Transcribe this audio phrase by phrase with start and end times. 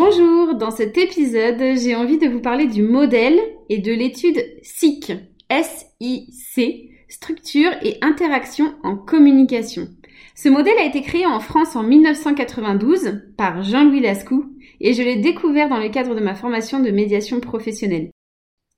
[0.00, 5.12] Bonjour, dans cet épisode, j'ai envie de vous parler du modèle et de l'étude SIC,
[5.50, 9.88] S-I-C, structure et interaction en communication.
[10.36, 14.44] Ce modèle a été créé en France en 1992 par Jean-Louis Lascou
[14.80, 18.12] et je l'ai découvert dans le cadre de ma formation de médiation professionnelle.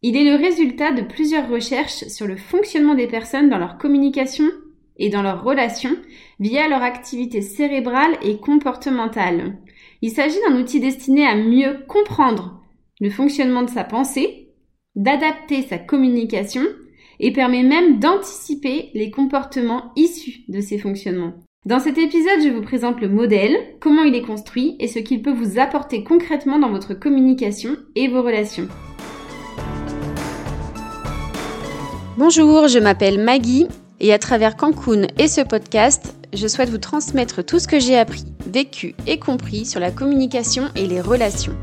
[0.00, 4.46] Il est le résultat de plusieurs recherches sur le fonctionnement des personnes dans leur communication
[4.96, 5.96] et dans leurs relations
[6.38, 9.58] via leur activité cérébrale et comportementale.
[10.02, 12.62] Il s'agit d'un outil destiné à mieux comprendre
[13.00, 14.48] le fonctionnement de sa pensée,
[14.94, 16.62] d'adapter sa communication
[17.18, 21.34] et permet même d'anticiper les comportements issus de ces fonctionnements.
[21.66, 25.20] Dans cet épisode, je vous présente le modèle, comment il est construit et ce qu'il
[25.20, 28.68] peut vous apporter concrètement dans votre communication et vos relations.
[32.16, 33.66] Bonjour, je m'appelle Maggie
[34.00, 37.98] et à travers Cancun et ce podcast, je souhaite vous transmettre tout ce que j'ai
[37.98, 41.54] appris, vécu et compris sur la communication et les relations.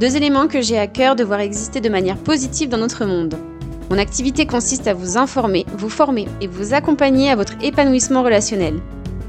[0.00, 3.34] Deux éléments que j'ai à cœur de voir exister de manière positive dans notre monde.
[3.90, 8.80] Mon activité consiste à vous informer, vous former et vous accompagner à votre épanouissement relationnel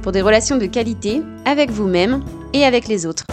[0.01, 3.25] pour des relations de qualité avec vous-même et avec les autres.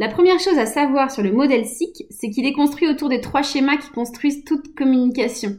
[0.00, 3.20] La première chose à savoir sur le modèle SIC, c'est qu'il est construit autour des
[3.20, 5.56] trois schémas qui construisent toute communication.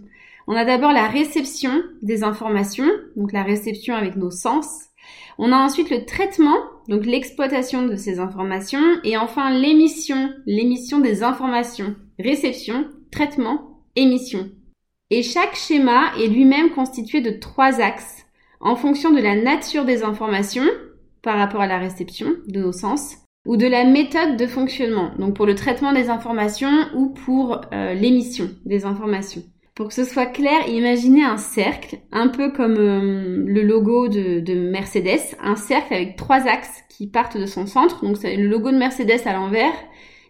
[0.47, 4.87] On a d'abord la réception des informations, donc la réception avec nos sens.
[5.37, 6.57] On a ensuite le traitement,
[6.89, 8.83] donc l'exploitation de ces informations.
[9.05, 11.95] Et enfin l'émission, l'émission des informations.
[12.19, 14.49] Réception, traitement émission.
[15.11, 18.25] Et chaque schéma est lui-même constitué de trois axes
[18.59, 20.65] en fonction de la nature des informations
[21.21, 25.35] par rapport à la réception de nos sens ou de la méthode de fonctionnement, donc
[25.35, 29.43] pour le traitement des informations ou pour euh, l'émission des informations.
[29.75, 34.39] Pour que ce soit clair, imaginez un cercle, un peu comme euh, le logo de,
[34.39, 38.03] de, Mercedes, un cercle avec trois axes qui partent de son centre.
[38.05, 39.73] Donc c'est le logo de Mercedes à l'envers.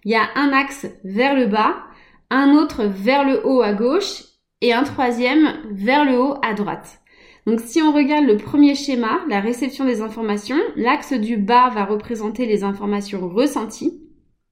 [0.03, 1.75] Il y a un axe vers le bas
[2.29, 4.23] un autre vers le haut à gauche
[4.61, 6.99] et un troisième vers le haut à droite.
[7.45, 11.85] Donc si on regarde le premier schéma, la réception des informations, l'axe du bas va
[11.85, 14.01] représenter les informations ressenties,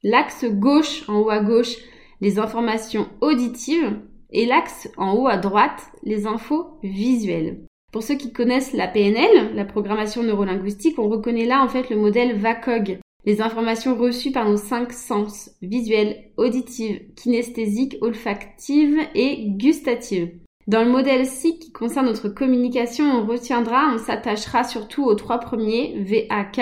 [0.03, 1.75] l'axe gauche en haut à gauche,
[2.21, 3.99] les informations auditives
[4.29, 7.65] et l'axe en haut à droite, les infos visuelles.
[7.91, 11.97] Pour ceux qui connaissent la PNL, la programmation neurolinguistique, on reconnaît là en fait le
[11.97, 20.31] modèle VACOG, les informations reçues par nos cinq sens, visuels, auditives, kinesthésiques, olfactives et gustatives.
[20.67, 25.39] Dans le modèle SIC qui concerne notre communication, on retiendra, on s'attachera surtout aux trois
[25.39, 26.61] premiers, VAK,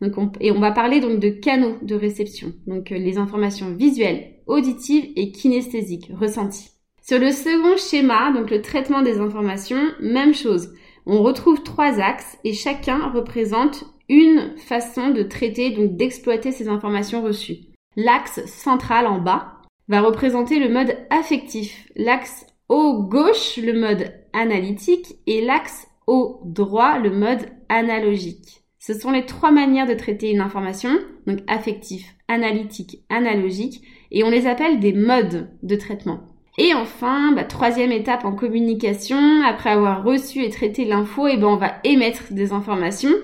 [0.00, 4.34] donc et on va parler donc de canaux de réception, donc euh, les informations visuelles,
[4.46, 6.70] auditives et kinesthésiques, ressenties.
[7.02, 10.72] Sur le second schéma, donc le traitement des informations, même chose.
[11.06, 17.22] On retrouve trois axes et chacun représente une façon de traiter, donc d'exploiter ces informations
[17.22, 17.58] reçues.
[17.96, 19.54] L'axe central en bas
[19.88, 26.98] va représenter le mode affectif, l'axe haut gauche le mode analytique et l'axe haut droit
[26.98, 28.62] le mode analogique.
[28.78, 30.90] Ce sont les trois manières de traiter une information,
[31.26, 33.82] donc affectif, analytique, analogique,
[34.12, 36.20] et on les appelle des modes de traitement.
[36.58, 41.36] Et enfin, bah, troisième étape en communication, après avoir reçu et traité l'info, et eh
[41.38, 43.14] ben on va émettre des informations.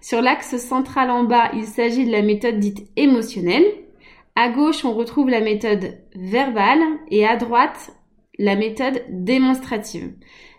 [0.00, 3.66] Sur l'axe central en bas, il s'agit de la méthode dite émotionnelle.
[4.34, 7.92] À gauche, on retrouve la méthode verbale et à droite,
[8.38, 10.12] la méthode démonstrative.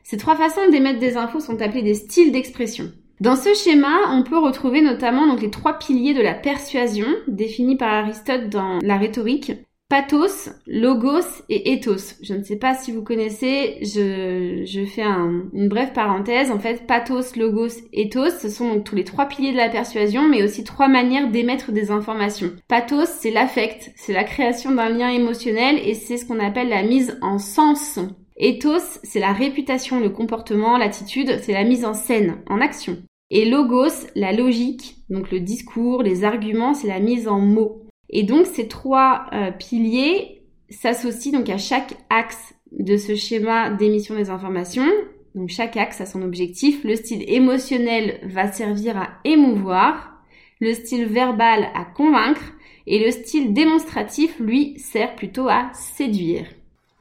[0.04, 2.92] Ces trois façons d'émettre des infos sont appelées des styles d'expression.
[3.22, 7.94] Dans ce schéma, on peut retrouver notamment les trois piliers de la persuasion définis par
[7.94, 9.54] Aristote dans la rhétorique
[9.90, 12.16] pathos, logos et ethos.
[12.22, 16.52] Je ne sais pas si vous connaissez, je, fais une brève parenthèse.
[16.52, 20.28] En fait, pathos, logos, ethos, ce sont donc tous les trois piliers de la persuasion,
[20.28, 22.52] mais aussi trois manières d'émettre des informations.
[22.68, 26.84] Pathos, c'est l'affect, c'est la création d'un lien émotionnel et c'est ce qu'on appelle la
[26.84, 28.00] mise en sens.
[28.38, 32.98] Ethos, c'est la réputation, le comportement, l'attitude, c'est la mise en scène, en action.
[33.32, 37.85] Et logos, la logique, donc le discours, les arguments, c'est la mise en mots.
[38.10, 44.16] Et donc ces trois euh, piliers s'associent donc à chaque axe de ce schéma d'émission
[44.16, 44.92] des informations.
[45.34, 46.84] Donc chaque axe a son objectif.
[46.84, 50.14] Le style émotionnel va servir à émouvoir,
[50.60, 52.54] le style verbal à convaincre
[52.88, 56.46] et le style démonstratif, lui, sert plutôt à séduire.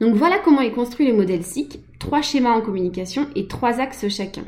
[0.01, 4.07] Donc voilà comment est construit le modèle SIC, trois schémas en communication et trois axes
[4.09, 4.43] chacun.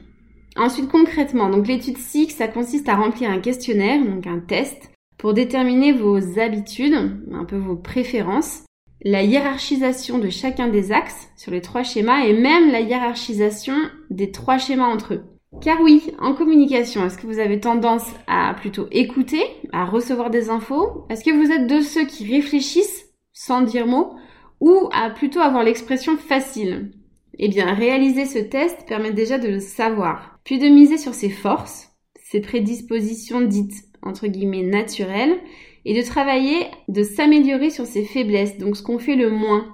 [0.58, 5.34] Ensuite concrètement, donc l'étude SIC, ça consiste à remplir un questionnaire, donc un test, pour
[5.34, 8.64] déterminer vos habitudes, un peu vos préférences,
[9.04, 13.76] la hiérarchisation de chacun des axes sur les trois schémas et même la hiérarchisation
[14.10, 15.24] des trois schémas entre eux.
[15.62, 20.50] Car oui, en communication, est-ce que vous avez tendance à plutôt écouter, à recevoir des
[20.50, 21.06] infos?
[21.10, 24.14] Est-ce que vous êtes de ceux qui réfléchissent sans dire mot
[24.60, 26.92] ou à plutôt avoir l'expression facile?
[27.40, 31.30] Eh bien, réaliser ce test permet déjà de le savoir, puis de miser sur ses
[31.30, 31.92] forces,
[32.30, 35.38] ses prédispositions dites entre guillemets naturelles,
[35.86, 39.68] et de travailler, de s'améliorer sur ses faiblesses, donc ce qu'on fait le moins.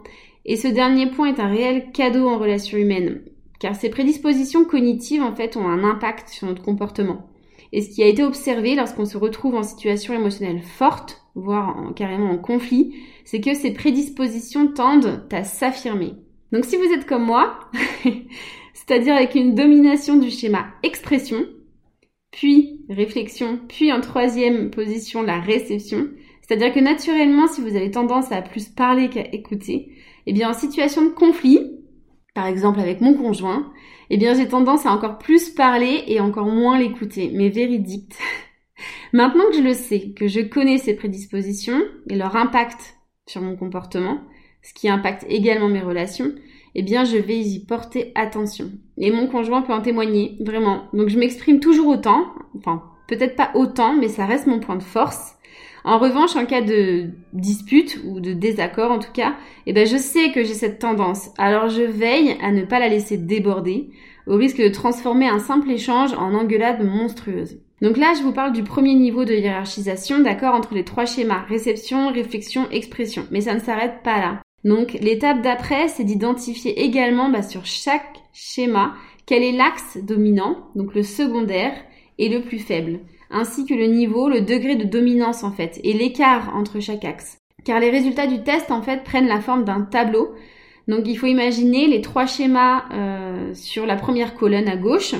[0.45, 3.21] Et ce dernier point est un réel cadeau en relation humaine
[3.63, 7.29] car ces prédispositions cognitives en fait ont un impact sur notre comportement.
[7.71, 12.31] Et ce qui a été observé lorsqu'on se retrouve en situation émotionnelle forte, voire carrément
[12.31, 12.93] en conflit,
[13.23, 16.11] c'est que ces prédispositions tendent à s'affirmer.
[16.51, 17.57] Donc si vous êtes comme moi,
[18.73, 21.45] c'est-à-dire avec une domination du schéma expression,
[22.31, 26.07] puis réflexion, puis en troisième position la réception,
[26.41, 29.91] c'est-à-dire que naturellement si vous avez tendance à plus parler qu'à écouter,
[30.25, 31.79] eh bien en situation de conflit,
[32.33, 33.71] par exemple avec mon conjoint,
[34.09, 38.13] eh bien j'ai tendance à encore plus parler et encore moins l'écouter, mais véridique.
[39.13, 42.97] Maintenant que je le sais, que je connais ces prédispositions et leur impact
[43.27, 44.21] sur mon comportement,
[44.61, 46.33] ce qui impacte également mes relations,
[46.75, 48.71] eh bien je vais y porter attention.
[48.97, 50.83] Et mon conjoint peut en témoigner, vraiment.
[50.93, 52.25] Donc je m'exprime toujours autant,
[52.57, 55.35] enfin peut-être pas autant, mais ça reste mon point de force.
[55.85, 59.35] En revanche, en cas de dispute ou de désaccord en tout cas,
[59.65, 61.29] eh ben je sais que j'ai cette tendance.
[61.37, 63.89] Alors je veille à ne pas la laisser déborder,
[64.25, 67.57] au risque de transformer un simple échange en engueulade monstrueuse.
[67.81, 71.43] Donc là, je vous parle du premier niveau de hiérarchisation, d'accord, entre les trois schémas,
[71.49, 73.27] réception, réflexion, expression.
[73.29, 74.41] Mais ça ne s'arrête pas là.
[74.63, 78.93] Donc l'étape d'après, c'est d'identifier également bah, sur chaque schéma
[79.25, 81.73] quel est l'axe dominant, donc le secondaire,
[82.17, 82.99] et le plus faible
[83.33, 87.39] ainsi que le niveau, le degré de dominance en fait, et l'écart entre chaque axe.
[87.65, 90.29] Car les résultats du test en fait prennent la forme d'un tableau.
[90.87, 95.15] Donc il faut imaginer les trois schémas euh, sur la première colonne à gauche,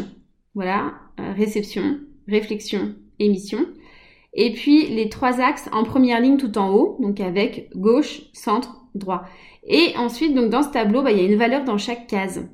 [0.54, 3.60] voilà, euh, réception, réflexion, émission.
[4.34, 8.83] Et puis les trois axes en première ligne tout en haut, donc avec gauche, centre,
[8.96, 9.24] droit.
[9.66, 12.48] Et ensuite, donc dans ce tableau, bah, il y a une valeur dans chaque case.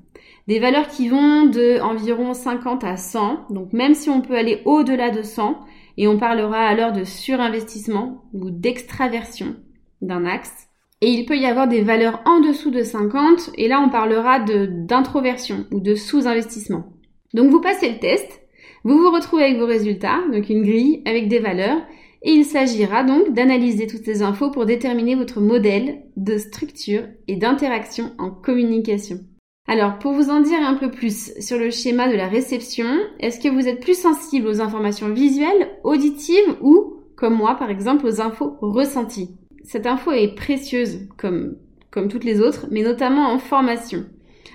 [0.47, 3.47] Des valeurs qui vont de environ 50 à 100.
[3.49, 5.59] Donc même si on peut aller au-delà de 100,
[5.97, 9.57] et on parlera alors de surinvestissement ou d'extraversion
[10.01, 10.69] d'un axe.
[11.01, 14.39] Et il peut y avoir des valeurs en dessous de 50, et là on parlera
[14.39, 16.93] d'introversion ou de sous-investissement.
[17.33, 18.41] Donc vous passez le test,
[18.83, 21.81] vous vous retrouvez avec vos résultats, donc une grille avec des valeurs,
[22.21, 27.35] et il s'agira donc d'analyser toutes ces infos pour déterminer votre modèle de structure et
[27.35, 29.19] d'interaction en communication.
[29.67, 32.87] Alors, pour vous en dire un peu plus sur le schéma de la réception,
[33.19, 38.07] est-ce que vous êtes plus sensible aux informations visuelles, auditives ou, comme moi par exemple,
[38.07, 39.29] aux infos ressenties?
[39.63, 41.55] Cette info est précieuse, comme,
[41.91, 44.05] comme toutes les autres, mais notamment en formation.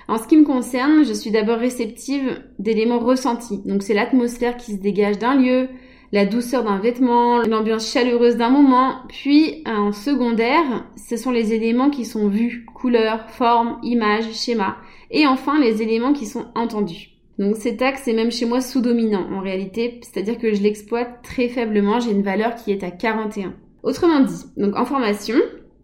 [0.07, 3.61] En ce qui me concerne, je suis d'abord réceptive d'éléments ressentis.
[3.65, 5.69] Donc c'est l'atmosphère qui se dégage d'un lieu,
[6.15, 8.99] la douceur d'un vêtement, l'ambiance chaleureuse d'un moment.
[9.09, 14.77] Puis en secondaire, ce sont les éléments qui sont vus, couleurs, formes, images, schémas.
[15.11, 17.09] Et enfin, les éléments qui sont entendus.
[17.37, 21.49] Donc cet axe est même chez moi sous-dominant en réalité, c'est-à-dire que je l'exploite très
[21.49, 23.53] faiblement, j'ai une valeur qui est à 41.
[23.83, 25.35] Autrement dit, donc en formation,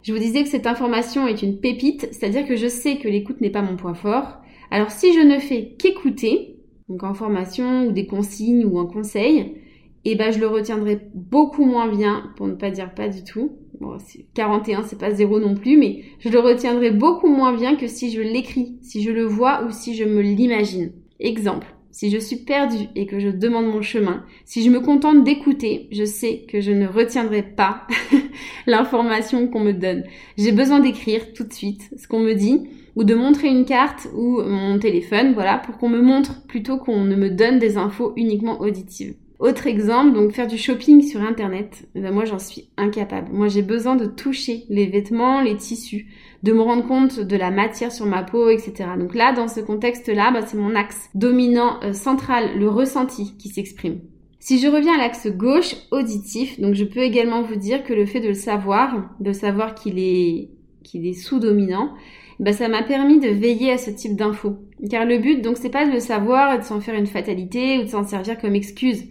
[0.02, 3.42] je vous disais que cette information est une pépite, c'est-à-dire que je sais que l'écoute
[3.42, 4.38] n'est pas mon point fort.
[4.70, 6.56] Alors si je ne fais qu'écouter,
[6.88, 9.58] donc en formation ou des consignes ou un conseil,
[10.04, 13.22] et eh ben je le retiendrai beaucoup moins bien, pour ne pas dire pas du
[13.22, 13.52] tout.
[13.80, 13.96] Bon,
[14.34, 18.10] 41, c'est pas zéro non plus, mais je le retiendrai beaucoup moins bien que si
[18.10, 20.92] je l'écris, si je le vois ou si je me l'imagine.
[21.20, 25.22] Exemple, si je suis perdue et que je demande mon chemin, si je me contente
[25.22, 27.86] d'écouter, je sais que je ne retiendrai pas
[28.66, 30.02] l'information qu'on me donne.
[30.36, 34.08] J'ai besoin d'écrire tout de suite ce qu'on me dit ou de montrer une carte
[34.16, 38.12] ou mon téléphone, voilà, pour qu'on me montre plutôt qu'on ne me donne des infos
[38.16, 39.14] uniquement auditives.
[39.42, 43.32] Autre exemple, donc faire du shopping sur internet, ben moi j'en suis incapable.
[43.32, 46.06] Moi j'ai besoin de toucher les vêtements, les tissus,
[46.44, 48.90] de me rendre compte de la matière sur ma peau, etc.
[48.96, 53.48] Donc là, dans ce contexte-là, bah, c'est mon axe dominant euh, central, le ressenti qui
[53.48, 53.98] s'exprime.
[54.38, 58.06] Si je reviens à l'axe gauche, auditif, donc je peux également vous dire que le
[58.06, 60.50] fait de le savoir, de savoir qu'il est,
[60.84, 61.94] qu'il est sous-dominant,
[62.38, 64.58] bah, ça m'a permis de veiller à ce type d'infos.
[64.88, 67.80] Car le but, donc, c'est pas de le savoir et de s'en faire une fatalité
[67.80, 69.02] ou de s'en servir comme excuse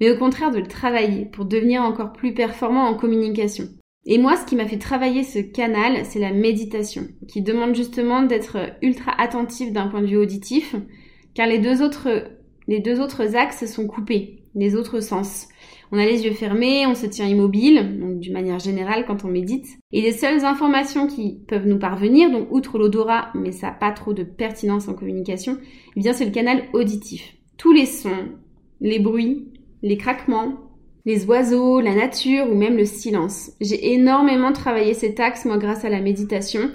[0.00, 3.68] mais au contraire de le travailler pour devenir encore plus performant en communication.
[4.06, 8.22] Et moi, ce qui m'a fait travailler ce canal, c'est la méditation, qui demande justement
[8.22, 10.74] d'être ultra attentif d'un point de vue auditif,
[11.34, 12.08] car les deux autres,
[12.68, 15.48] les deux autres axes sont coupés, les autres sens.
[15.90, 19.28] On a les yeux fermés, on se tient immobile, donc d'une manière générale quand on
[19.28, 19.78] médite.
[19.92, 23.92] Et les seules informations qui peuvent nous parvenir, donc outre l'odorat, mais ça n'a pas
[23.92, 25.58] trop de pertinence en communication,
[25.96, 27.34] eh bien c'est le canal auditif.
[27.56, 28.28] tous les sons,
[28.80, 29.48] les bruits,
[29.82, 30.54] les craquements,
[31.04, 33.52] les oiseaux, la nature ou même le silence.
[33.60, 36.70] J'ai énormément travaillé cet axe, moi, grâce à la méditation.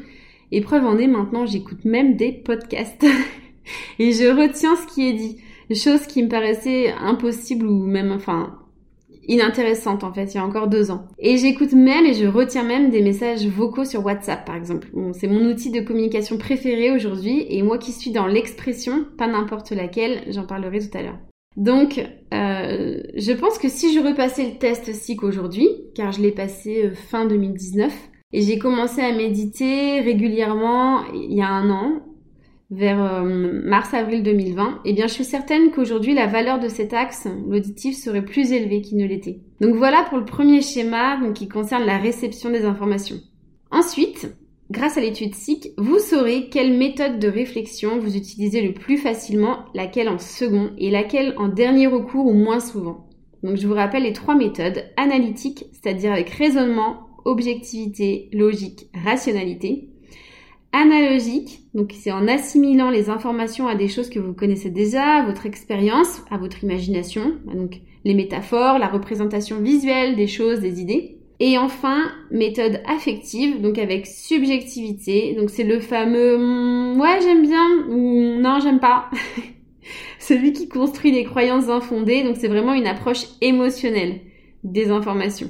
[0.51, 3.05] Et preuve en est, maintenant, j'écoute même des podcasts.
[3.99, 5.37] et je retiens ce qui est dit.
[5.73, 8.59] Chose qui me paraissait impossible ou même, enfin,
[9.27, 11.07] inintéressante en fait, il y a encore deux ans.
[11.19, 14.89] Et j'écoute même et je retiens même des messages vocaux sur WhatsApp par exemple.
[15.13, 19.71] c'est mon outil de communication préféré aujourd'hui et moi qui suis dans l'expression, pas n'importe
[19.71, 21.19] laquelle, j'en parlerai tout à l'heure.
[21.55, 21.99] Donc,
[22.33, 26.85] euh, je pense que si je repassais le test SIC aujourd'hui, car je l'ai passé
[26.85, 27.93] euh, fin 2019,
[28.35, 32.01] et j'ai commencé à méditer régulièrement il y a un an,
[32.71, 37.27] vers euh, mars-avril 2020, eh bien je suis certaine qu'aujourd'hui la valeur de cet axe,
[37.47, 39.41] l'auditif, serait plus élevée qu'il ne l'était.
[39.61, 43.17] Donc voilà pour le premier schéma qui concerne la réception des informations.
[43.69, 44.35] Ensuite,
[44.73, 49.65] grâce à l'étude SIC, vous saurez quelle méthode de réflexion vous utilisez le plus facilement,
[49.75, 53.07] laquelle en second et laquelle en dernier recours ou moins souvent.
[53.43, 59.89] Donc je vous rappelle les trois méthodes analytiques, c'est-à-dire avec raisonnement, objectivité, logique, rationalité
[60.75, 65.23] analogique, donc c'est en assimilant les informations à des choses que vous connaissez déjà, à
[65.23, 71.19] votre expérience, à votre imagination, donc les métaphores, la représentation visuelle des choses, des idées.
[71.39, 77.87] Et enfin, méthode affective, donc avec subjectivité, donc c'est le fameux hmm, ouais j'aime bien
[77.89, 79.09] ou non j'aime pas.
[80.19, 84.21] Celui qui construit des croyances infondées, donc c'est vraiment une approche émotionnelle
[84.63, 85.49] des informations.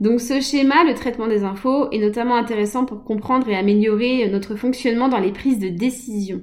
[0.00, 4.56] Donc ce schéma, le traitement des infos, est notamment intéressant pour comprendre et améliorer notre
[4.56, 6.40] fonctionnement dans les prises de décision.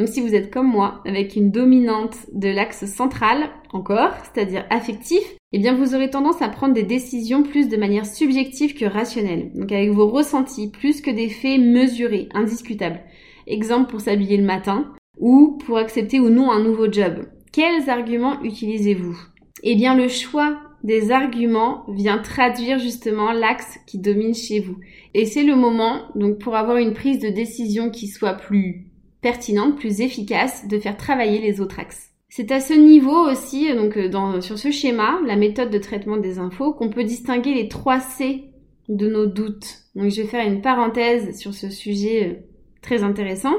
[0.00, 5.20] Donc si vous êtes comme moi, avec une dominante de l'axe central, encore, c'est-à-dire affectif,
[5.52, 9.52] eh bien vous aurez tendance à prendre des décisions plus de manière subjective que rationnelle.
[9.54, 13.00] Donc avec vos ressentis plus que des faits mesurés, indiscutables.
[13.46, 17.26] Exemple pour s'habiller le matin ou pour accepter ou non un nouveau job.
[17.52, 19.18] Quels arguments utilisez-vous?
[19.64, 24.78] Eh bien le choix des arguments vient traduire justement l'axe qui domine chez vous.
[25.12, 28.89] Et c'est le moment, donc pour avoir une prise de décision qui soit plus
[29.20, 32.10] pertinente, plus efficace, de faire travailler les autres axes.
[32.28, 36.16] C'est à ce niveau aussi, donc euh, dans, sur ce schéma, la méthode de traitement
[36.16, 38.44] des infos, qu'on peut distinguer les trois C
[38.88, 39.78] de nos doutes.
[39.96, 42.34] Donc je vais faire une parenthèse sur ce sujet euh,
[42.82, 43.54] très intéressant,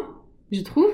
[0.51, 0.89] je trouve.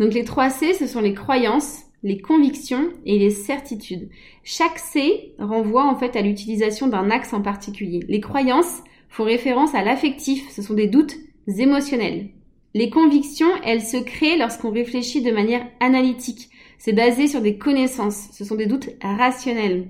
[0.00, 4.08] Donc les trois C, ce sont les croyances, les convictions et les certitudes.
[4.42, 8.00] Chaque C renvoie en fait à l'utilisation d'un axe en particulier.
[8.08, 11.14] Les croyances font référence à l'affectif, ce sont des doutes
[11.46, 12.30] émotionnels.
[12.74, 16.48] Les convictions, elles se créent lorsqu'on réfléchit de manière analytique.
[16.78, 19.88] C'est basé sur des connaissances, ce sont des doutes rationnels.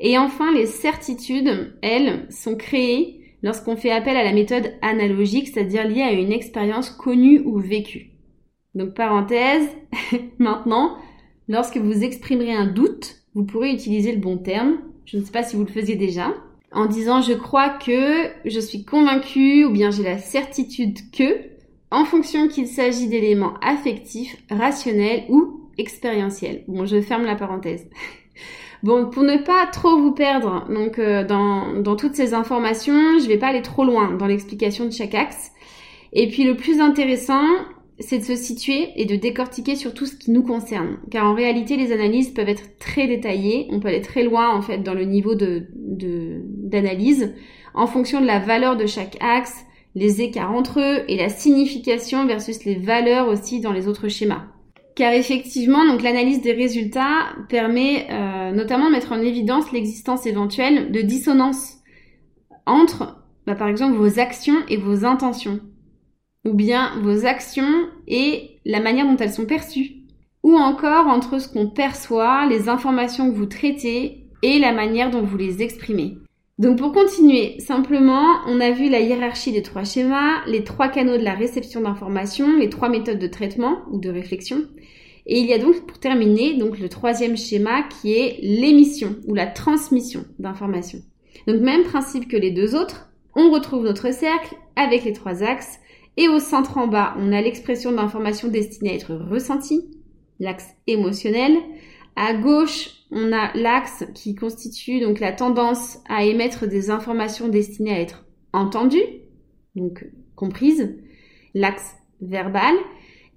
[0.00, 5.88] Et enfin, les certitudes, elles, sont créées lorsqu'on fait appel à la méthode analogique, c'est-à-dire
[5.88, 8.10] liée à une expérience connue ou vécue.
[8.74, 9.68] Donc parenthèse,
[10.38, 10.96] maintenant,
[11.50, 14.78] Lorsque vous exprimerez un doute, vous pourrez utiliser le bon terme.
[15.04, 16.32] Je ne sais pas si vous le faisiez déjà.
[16.70, 21.40] En disant je crois que, je suis convaincu ou bien j'ai la certitude que,
[21.90, 26.64] en fonction qu'il s'agit d'éléments affectifs, rationnels ou expérientiels.
[26.68, 27.88] Bon, je ferme la parenthèse.
[28.82, 33.28] Bon, pour ne pas trop vous perdre donc euh, dans, dans toutes ces informations, je
[33.28, 35.52] vais pas aller trop loin dans l'explication de chaque axe.
[36.14, 37.44] Et puis le plus intéressant,
[38.00, 40.96] c'est de se situer et de décortiquer sur tout ce qui nous concerne.
[41.10, 44.62] Car en réalité, les analyses peuvent être très détaillées, on peut aller très loin en
[44.62, 47.34] fait dans le niveau de, d'analyse,
[47.74, 52.26] en fonction de la valeur de chaque axe, les écarts entre eux et la signification
[52.26, 54.44] versus les valeurs aussi dans les autres schémas.
[54.96, 61.00] Car effectivement, l'analyse des résultats permet euh, notamment de mettre en évidence l'existence éventuelle de
[61.00, 61.78] dissonance
[62.66, 65.60] entre, bah, par exemple, vos actions et vos intentions
[66.44, 70.06] ou bien vos actions et la manière dont elles sont perçues,
[70.42, 75.22] ou encore entre ce qu'on perçoit, les informations que vous traitez et la manière dont
[75.22, 76.16] vous les exprimez.
[76.60, 81.16] Donc pour continuer, simplement, on a vu la hiérarchie des trois schémas, les trois canaux
[81.16, 84.64] de la réception d'informations, les trois méthodes de traitement ou de réflexion.
[85.24, 89.34] Et il y a donc pour terminer donc le troisième schéma qui est l'émission ou
[89.34, 90.98] la transmission d'informations.
[91.46, 95.80] Donc même principe que les deux autres, on retrouve notre cercle avec les trois axes
[96.18, 99.80] et au centre en bas, on a l'expression d'information destinée à être ressentie,
[100.40, 101.56] l'axe émotionnel.
[102.16, 107.94] À gauche, on a l'axe qui constitue donc la tendance à émettre des informations destinées
[107.94, 109.04] à être entendues,
[109.74, 110.96] donc comprises,
[111.54, 112.74] l'axe verbal.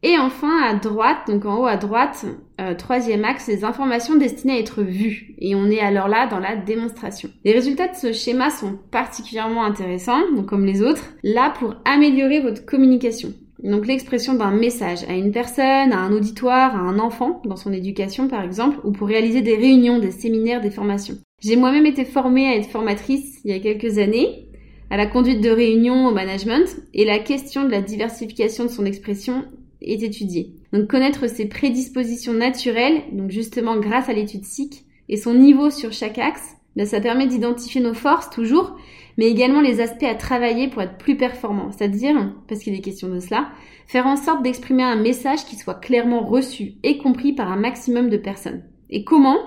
[0.05, 2.25] Et enfin, à droite, donc en haut à droite,
[2.59, 5.33] euh, troisième axe, les informations destinées à être vues.
[5.37, 7.29] Et on est alors là dans la démonstration.
[7.45, 12.41] Les résultats de ce schéma sont particulièrement intéressants, donc comme les autres, là pour améliorer
[12.41, 13.33] votre communication.
[13.69, 17.71] Donc l'expression d'un message à une personne, à un auditoire, à un enfant, dans son
[17.71, 21.17] éducation par exemple, ou pour réaliser des réunions, des séminaires, des formations.
[21.41, 24.49] J'ai moi-même été formée à être formatrice il y a quelques années,
[24.89, 28.85] à la conduite de réunions, au management, et la question de la diversification de son
[28.85, 29.45] expression
[29.81, 30.53] est étudiée.
[30.71, 35.91] Donc connaître ses prédispositions naturelles, donc justement grâce à l'étude SIC, et son niveau sur
[35.91, 38.75] chaque axe, ben, ça permet d'identifier nos forces toujours,
[39.17, 41.71] mais également les aspects à travailler pour être plus performant.
[41.71, 43.49] C'est-à-dire, parce qu'il est question de cela,
[43.87, 48.09] faire en sorte d'exprimer un message qui soit clairement reçu et compris par un maximum
[48.09, 48.63] de personnes.
[48.89, 49.37] Et comment?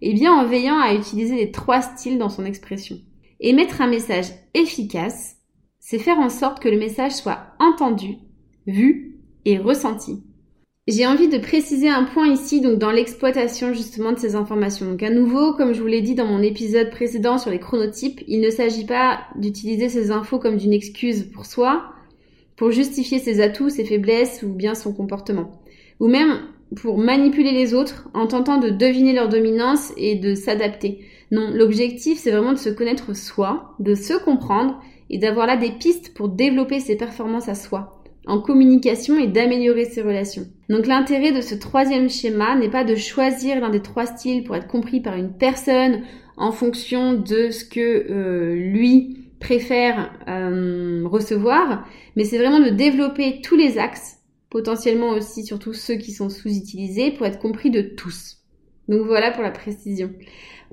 [0.00, 2.96] Eh bien en veillant à utiliser les trois styles dans son expression.
[3.40, 5.36] Émettre un message efficace,
[5.78, 8.16] c'est faire en sorte que le message soit entendu,
[8.66, 10.22] vu et ressenti.
[10.88, 14.90] J'ai envie de préciser un point ici, donc dans l'exploitation justement de ces informations.
[14.90, 18.20] Donc à nouveau, comme je vous l'ai dit dans mon épisode précédent sur les chronotypes,
[18.26, 21.84] il ne s'agit pas d'utiliser ces infos comme d'une excuse pour soi,
[22.56, 25.52] pour justifier ses atouts, ses faiblesses ou bien son comportement.
[26.00, 26.40] Ou même
[26.74, 30.98] pour manipuler les autres en tentant de deviner leur dominance et de s'adapter.
[31.30, 35.70] Non, l'objectif c'est vraiment de se connaître soi, de se comprendre et d'avoir là des
[35.70, 40.46] pistes pour développer ses performances à soi en communication et d'améliorer ses relations.
[40.68, 44.56] Donc l'intérêt de ce troisième schéma n'est pas de choisir l'un des trois styles pour
[44.56, 46.02] être compris par une personne
[46.36, 51.86] en fonction de ce que euh, lui préfère euh, recevoir,
[52.16, 54.18] mais c'est vraiment de développer tous les axes,
[54.50, 58.38] potentiellement aussi surtout ceux qui sont sous-utilisés, pour être compris de tous.
[58.88, 60.12] Donc voilà pour la précision.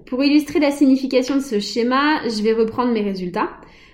[0.05, 3.49] Pour illustrer la signification de ce schéma, je vais reprendre mes résultats.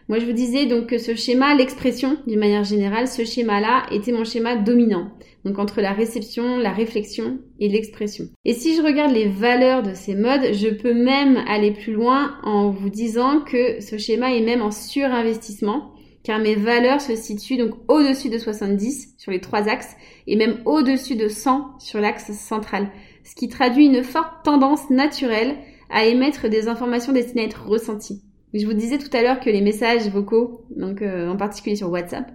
[0.07, 4.11] Moi, je vous disais donc que ce schéma, l'expression d'une manière générale, ce schéma-là était
[4.11, 5.09] mon schéma dominant.
[5.45, 8.25] Donc entre la réception, la réflexion et l'expression.
[8.45, 12.35] Et si je regarde les valeurs de ces modes, je peux même aller plus loin
[12.43, 15.91] en vous disant que ce schéma est même en surinvestissement
[16.23, 19.95] car mes valeurs se situent donc au-dessus de 70 sur les trois axes
[20.25, 22.89] et même au-dessus de 100 sur l'axe central,
[23.23, 25.55] ce qui traduit une forte tendance naturelle
[25.91, 28.24] à émettre des informations destinées à être ressenties.
[28.57, 31.89] Je vous disais tout à l'heure que les messages vocaux, donc euh, en particulier sur
[31.89, 32.31] WhatsApp,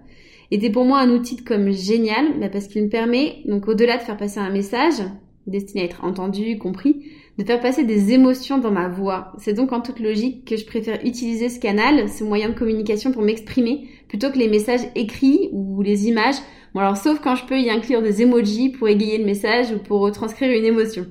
[0.51, 4.03] étaient pour moi un outil comme génial, bah, parce qu'il me permet, donc au-delà de
[4.03, 5.01] faire passer un message
[5.47, 7.07] destiné à être entendu, compris,
[7.39, 9.33] de faire passer des émotions dans ma voix.
[9.39, 13.11] C'est donc en toute logique que je préfère utiliser ce canal, ce moyen de communication
[13.11, 16.35] pour m'exprimer, plutôt que les messages écrits ou les images.
[16.75, 19.79] Bon alors sauf quand je peux y inclure des emojis pour égayer le message ou
[19.79, 21.07] pour retranscrire une émotion.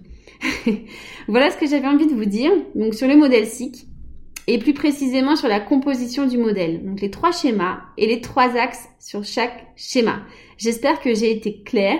[1.29, 2.53] voilà ce que j'avais envie de vous dire.
[2.77, 3.90] Donc sur le modèle SIC,
[4.47, 6.85] et plus précisément sur la composition du modèle.
[6.85, 10.21] Donc les trois schémas et les trois axes sur chaque schéma.
[10.57, 11.99] J'espère que j'ai été claire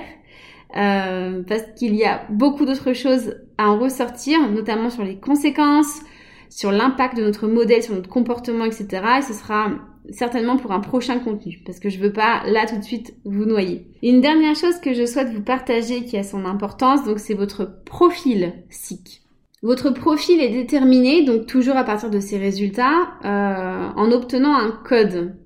[0.77, 6.01] euh, parce qu'il y a beaucoup d'autres choses à en ressortir, notamment sur les conséquences,
[6.49, 8.87] sur l'impact de notre modèle sur notre comportement, etc.
[9.19, 9.71] Et ce sera
[10.11, 13.45] certainement pour un prochain contenu, parce que je veux pas là tout de suite vous
[13.45, 13.87] noyer.
[14.03, 17.83] une dernière chose que je souhaite vous partager qui a son importance, donc c'est votre
[17.85, 19.23] profil SIC.
[19.63, 24.71] Votre profil est déterminé, donc toujours à partir de ces résultats, euh, en obtenant un
[24.71, 25.37] code.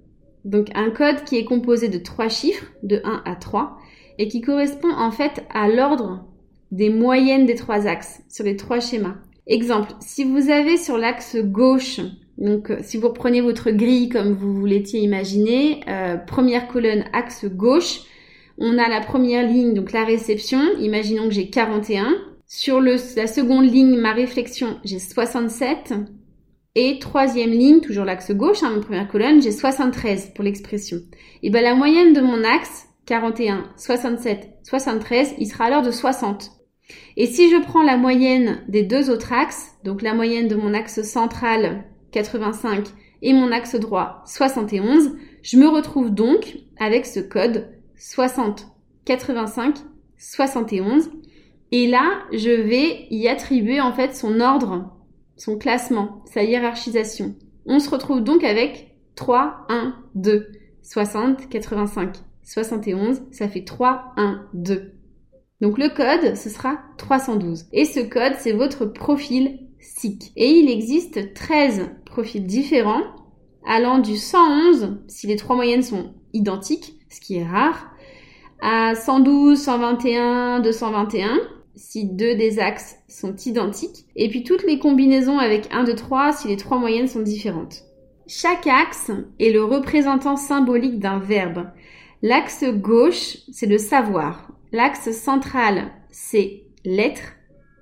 [0.44, 3.76] Donc un code qui est composé de trois chiffres, de 1 à 3,
[4.18, 6.24] et qui correspond en fait à l'ordre
[6.70, 9.16] des moyennes des trois axes sur les trois schémas.
[9.46, 12.00] Exemple, si vous avez sur l'axe gauche,
[12.38, 18.02] donc si vous reprenez votre grille comme vous l'étiez imaginé, euh, première colonne axe gauche,
[18.58, 22.14] on a la première ligne, donc la réception, imaginons que j'ai 41,
[22.46, 25.94] sur la seconde ligne, ma réflexion, j'ai 67.
[26.76, 30.98] Et troisième ligne, toujours l'axe gauche, hein, ma première colonne, j'ai 73 pour l'expression.
[31.42, 36.50] Et ben la moyenne de mon axe, 41, 67, 73, il sera alors de 60.
[37.16, 40.74] Et si je prends la moyenne des deux autres axes, donc la moyenne de mon
[40.74, 42.88] axe central, 85,
[43.22, 48.66] et mon axe droit, 71, je me retrouve donc avec ce code 60,
[49.04, 49.76] 85,
[50.18, 51.10] 71
[51.72, 54.90] et là, je vais y attribuer en fait son ordre,
[55.36, 57.34] son classement, sa hiérarchisation.
[57.66, 64.46] On se retrouve donc avec 3, 1, 2, 60, 85, 71, ça fait 3, 1,
[64.54, 64.92] 2.
[65.60, 67.66] Donc le code, ce sera 312.
[67.72, 70.32] Et ce code, c'est votre profil SIC.
[70.36, 73.02] Et il existe 13 profils différents,
[73.66, 77.90] allant du 111, si les trois moyennes sont identiques, ce qui est rare,
[78.60, 81.40] à 112, 121, 221,
[81.76, 86.32] si deux des axes sont identiques, et puis toutes les combinaisons avec 1, 2, 3
[86.32, 87.84] si les trois moyennes sont différentes.
[88.26, 91.68] Chaque axe est le représentant symbolique d'un verbe.
[92.22, 94.50] L'axe gauche, c'est le savoir.
[94.72, 97.34] L'axe central, c'est l'être.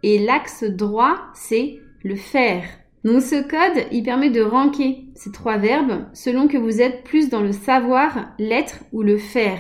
[0.03, 2.65] Et l'axe droit, c'est le faire.
[3.05, 7.29] Donc ce code, il permet de ranker ces trois verbes selon que vous êtes plus
[7.29, 9.59] dans le savoir, l'être ou le faire.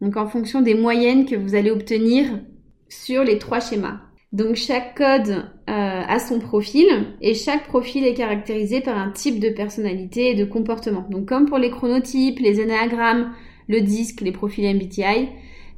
[0.00, 2.40] Donc en fonction des moyennes que vous allez obtenir
[2.88, 4.00] sur les trois schémas.
[4.32, 6.86] Donc chaque code euh, a son profil
[7.20, 11.06] et chaque profil est caractérisé par un type de personnalité et de comportement.
[11.10, 13.32] Donc comme pour les chronotypes, les énéagrammes,
[13.68, 15.28] le disque, les profils MBTI.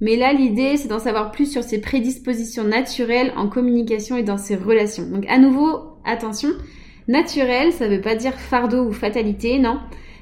[0.01, 4.39] Mais là, l'idée, c'est d'en savoir plus sur ses prédispositions naturelles en communication et dans
[4.39, 5.09] ses relations.
[5.09, 6.51] Donc à nouveau, attention,
[7.07, 9.79] naturel, ça veut pas dire fardeau ou fatalité, non.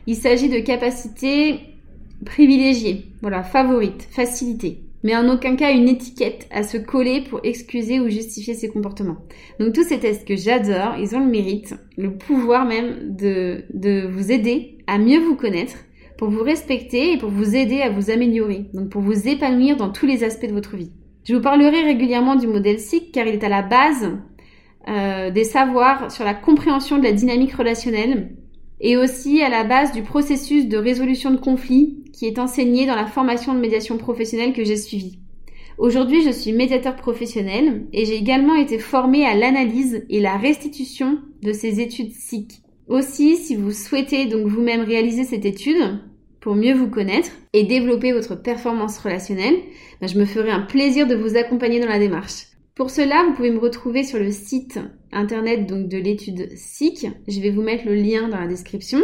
[0.07, 1.61] Il s'agit de capacités
[2.25, 8.01] privilégiées, voilà, favorites, facilitées mais en aucun cas une étiquette à se coller pour excuser
[8.01, 9.19] ou justifier ses comportements.
[9.61, 13.63] Donc tous ces tests que j'adore, ils ont le mérite, le pouvoir même de,
[14.09, 15.77] vous aider à mieux vous connaître,
[16.19, 19.91] pour vous respecter et pour vous aider à vous améliorer, donc pour vous épanouir dans
[19.91, 20.91] tous les aspects de votre vie.
[21.23, 24.11] Je vous parlerai régulièrement du modèle SIC car il est à la base
[24.89, 28.35] euh, des savoirs sur la compréhension de la dynamique relationnelle
[28.81, 32.97] et aussi à la base du processus de résolution de conflits qui est enseigné dans
[32.97, 35.19] la formation de médiation professionnelle que j'ai suivie.
[35.77, 41.19] Aujourd'hui, je suis médiateur professionnel et j'ai également été formée à l'analyse et la restitution
[41.43, 42.63] de ces études SIC.
[42.89, 46.01] Aussi, si vous souhaitez donc vous-même réaliser cette étude
[46.41, 49.57] pour mieux vous connaître et développer votre performance relationnelle,
[50.01, 52.47] ben, je me ferai un plaisir de vous accompagner dans la démarche.
[52.75, 54.79] Pour cela, vous pouvez me retrouver sur le site
[55.13, 57.09] internet de l'étude SIC.
[57.29, 59.01] Je vais vous mettre le lien dans la description.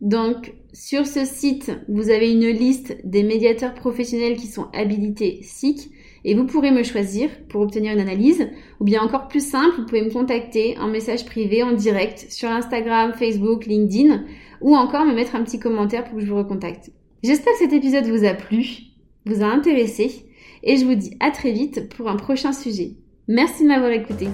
[0.00, 5.90] Donc, sur ce site, vous avez une liste des médiateurs professionnels qui sont habilités SIC
[6.24, 9.86] et vous pourrez me choisir pour obtenir une analyse ou bien encore plus simple, vous
[9.86, 14.24] pouvez me contacter en message privé en direct sur Instagram, Facebook, LinkedIn
[14.60, 16.90] ou encore me mettre un petit commentaire pour que je vous recontacte.
[17.22, 18.66] J'espère que cet épisode vous a plu,
[19.26, 20.26] vous a intéressé
[20.62, 22.92] et je vous dis à très vite pour un prochain sujet.
[23.28, 24.28] Merci de m'avoir écouté.